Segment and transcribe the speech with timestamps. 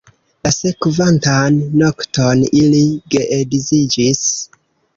[0.45, 2.81] La sekvantan nokton ili
[3.17, 4.27] geedziĝis.